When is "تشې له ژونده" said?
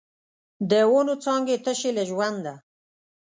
1.65-2.53